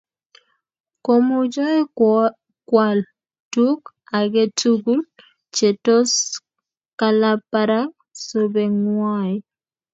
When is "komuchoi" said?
1.05-1.79